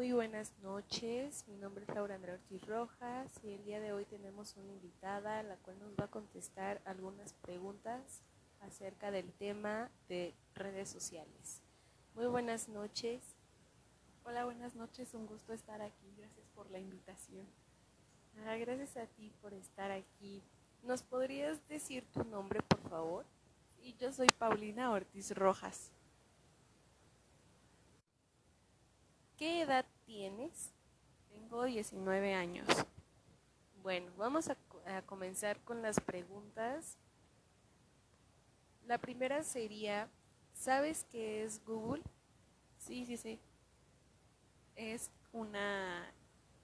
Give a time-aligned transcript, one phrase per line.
[0.00, 4.06] Muy buenas noches, mi nombre es Laura Andrea Ortiz Rojas y el día de hoy
[4.06, 8.22] tenemos una invitada la cual nos va a contestar algunas preguntas
[8.60, 11.62] acerca del tema de redes sociales.
[12.14, 13.36] Muy buenas noches.
[14.24, 17.46] Hola, buenas noches, un gusto estar aquí, gracias por la invitación.
[18.46, 20.42] Ah, gracias a ti por estar aquí.
[20.82, 23.26] ¿Nos podrías decir tu nombre, por favor?
[23.82, 25.92] Y yo soy Paulina Ortiz Rojas.
[29.40, 30.70] ¿Qué edad tienes?
[31.30, 32.68] Tengo 19 años.
[33.82, 36.98] Bueno, vamos a, a, comenzar con las preguntas.
[38.86, 40.10] La primera sería,
[40.52, 42.02] ¿sabes qué es Google?
[42.76, 43.40] Sí, sí, sí.
[44.76, 46.12] Es una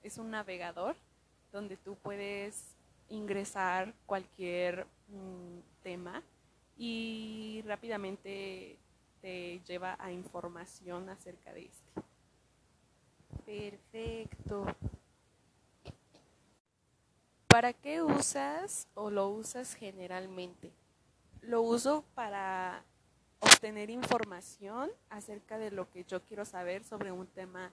[0.03, 0.97] es un navegador
[1.53, 2.77] donde tú puedes
[3.09, 6.23] ingresar cualquier mm, tema
[6.77, 8.79] y rápidamente
[9.23, 12.06] te lleva a información acerca de este.
[13.47, 14.67] Perfecto.
[17.47, 20.73] ¿Para qué usas o lo usas generalmente?
[21.43, 22.83] Lo uso para
[23.39, 27.71] obtener información acerca de lo que yo quiero saber sobre un tema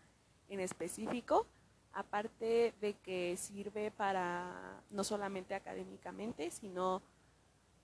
[0.47, 1.47] en específico,
[1.92, 7.02] aparte de que sirve para no solamente académicamente, sino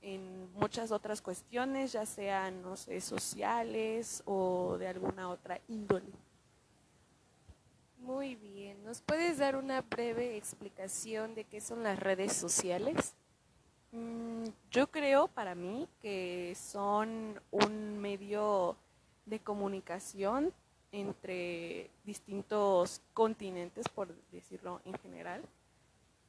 [0.01, 6.28] en muchas otras cuestiones, ya sean, no sé, sociales o de alguna otra índole.
[7.99, 13.13] Muy bien, ¿nos puedes dar una breve explicación de qué son las redes sociales?
[13.91, 18.77] Mm, yo creo para mí que son un medio
[19.25, 20.53] de comunicación
[20.91, 25.41] entre distintos continentes, por decirlo en general.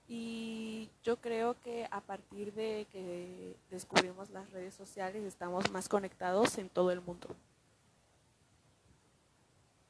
[0.09, 6.59] Y yo creo que a partir de que descubrimos las redes sociales estamos más conectados
[6.59, 7.29] en todo el mundo.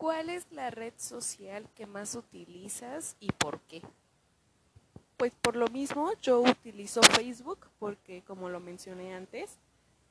[0.01, 3.83] ¿Cuál es la red social que más utilizas y por qué?
[5.19, 9.59] Pues por lo mismo yo utilizo Facebook porque como lo mencioné antes,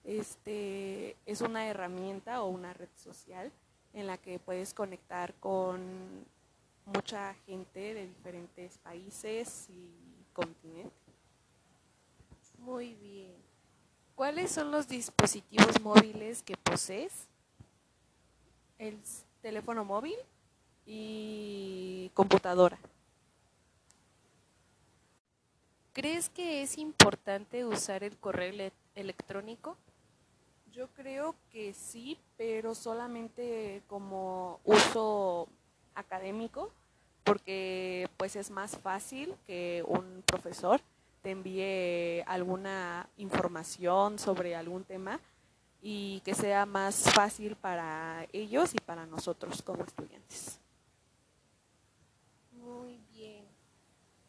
[0.04, 3.52] este es una herramienta o una red social
[3.94, 5.82] en la que puedes conectar con
[6.86, 9.90] mucha gente de diferentes países y
[10.34, 10.94] continentes.
[12.60, 13.34] Muy bien.
[14.14, 17.28] ¿Cuáles son los dispositivos móviles que posees?
[18.78, 19.00] El
[19.42, 20.16] teléfono móvil
[20.86, 22.78] y computadora.
[25.94, 29.76] ¿Crees que es importante usar el correo electrónico?
[30.72, 35.48] Yo creo que sí, pero solamente como uso
[35.96, 36.72] académico,
[37.24, 40.80] porque pues es más fácil que un profesor
[41.22, 45.20] te envíe alguna información sobre algún tema
[45.82, 50.60] y que sea más fácil para ellos y para nosotros como estudiantes.
[52.52, 53.46] Muy bien.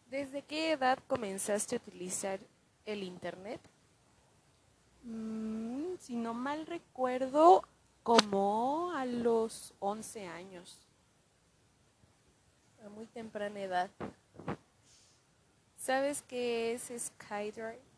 [0.09, 2.41] ¿Desde qué edad comenzaste a utilizar
[2.87, 3.61] el Internet?
[5.03, 7.65] Mm, si no mal recuerdo,
[8.03, 10.79] como a los 11 años.
[12.85, 13.91] A muy temprana edad.
[15.77, 17.90] ¿Sabes qué es SkyDrive?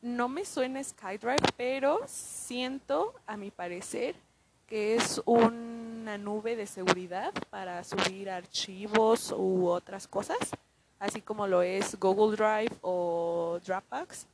[0.00, 4.14] No me suena SkyDrive, pero siento, a mi parecer,
[4.66, 10.38] que es una nube de seguridad para subir archivos u otras cosas,
[10.98, 14.26] así como lo es Google Drive o Dropbox.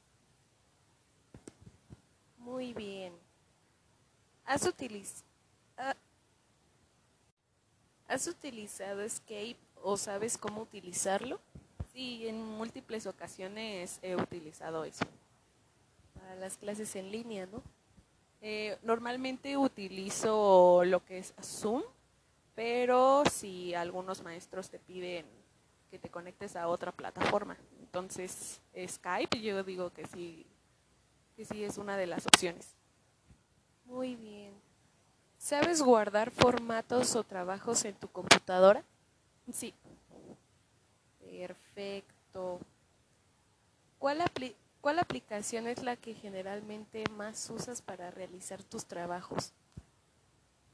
[2.39, 3.15] Muy bien.
[4.45, 5.25] ¿Has, utiliz
[8.07, 11.41] ¿Has utilizado Escape o sabes cómo utilizarlo?
[11.93, 15.05] Sí, en múltiples ocasiones he utilizado eso.
[16.41, 17.63] Las clases en línea, ¿no?
[18.41, 21.83] Eh, normalmente utilizo lo que es Zoom,
[22.55, 25.25] pero si algunos maestros te piden
[25.91, 30.47] que te conectes a otra plataforma, entonces Skype yo digo que sí
[31.37, 32.75] que sí es una de las opciones.
[33.87, 34.53] Muy bien.
[35.39, 38.83] ¿Sabes guardar formatos o trabajos en tu computadora?
[39.53, 39.75] Sí.
[41.21, 42.61] Perfecto.
[43.99, 49.55] ¿Cuál, apli ¿Cuál aplicación es la que generalmente más usas para realizar tus trabajos?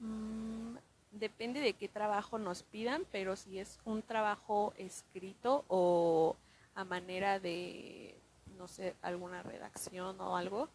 [0.00, 0.74] Mm,
[1.12, 6.34] depende de qué trabajo nos pidan, pero si es un trabajo escrito o
[6.74, 8.20] a manera de
[8.58, 10.68] no sé, alguna redacción o algo.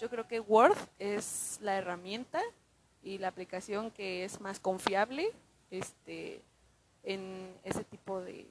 [0.00, 2.40] Yo creo que Word es la herramienta
[3.02, 5.32] y la aplicación que es más confiable
[5.72, 6.42] este,
[7.02, 8.46] en ese tipo de,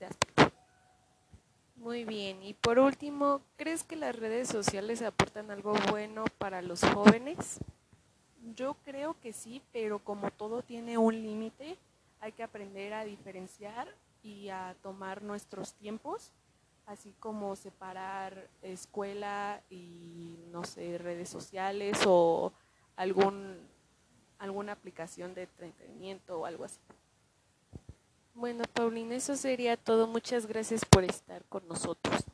[0.00, 0.33] de aspectos.
[1.76, 2.42] Muy bien.
[2.42, 7.58] Y por último, ¿crees que las redes sociales aportan algo bueno para los jóvenes?
[8.54, 11.78] Yo creo que sí, pero como todo tiene un límite,
[13.04, 13.88] diferenciar
[14.22, 16.30] y a tomar nuestros tiempos,
[16.86, 22.52] así como separar escuela y, no sé, redes sociales o
[22.96, 23.58] algún,
[24.38, 26.80] alguna aplicación de entretenimiento o algo así.
[28.44, 30.06] Bueno, Paulina, eso sería todo.
[30.06, 32.24] Muchas gracias por estar con nosotros.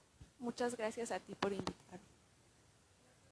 [0.40, 1.89] Muchas gracias a ti por invitarme.